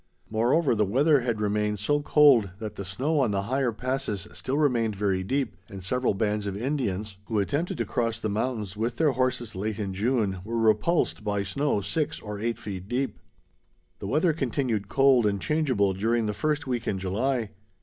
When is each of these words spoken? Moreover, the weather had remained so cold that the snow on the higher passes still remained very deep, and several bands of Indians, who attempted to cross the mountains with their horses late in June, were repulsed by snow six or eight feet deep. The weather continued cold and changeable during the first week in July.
Moreover, 0.31 0.73
the 0.73 0.83
weather 0.83 1.19
had 1.19 1.39
remained 1.39 1.77
so 1.77 2.01
cold 2.01 2.49
that 2.57 2.73
the 2.75 2.83
snow 2.83 3.19
on 3.19 3.29
the 3.29 3.43
higher 3.43 3.71
passes 3.71 4.27
still 4.33 4.57
remained 4.57 4.95
very 4.95 5.23
deep, 5.23 5.55
and 5.69 5.83
several 5.83 6.15
bands 6.15 6.47
of 6.47 6.57
Indians, 6.57 7.17
who 7.25 7.37
attempted 7.37 7.77
to 7.77 7.85
cross 7.85 8.19
the 8.19 8.27
mountains 8.27 8.75
with 8.75 8.95
their 8.97 9.11
horses 9.11 9.55
late 9.55 9.77
in 9.77 9.93
June, 9.93 10.39
were 10.43 10.57
repulsed 10.57 11.23
by 11.23 11.43
snow 11.43 11.81
six 11.81 12.19
or 12.19 12.39
eight 12.39 12.57
feet 12.57 12.87
deep. 12.87 13.19
The 13.99 14.07
weather 14.07 14.33
continued 14.33 14.89
cold 14.89 15.27
and 15.27 15.39
changeable 15.39 15.93
during 15.93 16.25
the 16.25 16.33
first 16.33 16.65
week 16.65 16.87
in 16.87 16.97
July. 16.97 17.51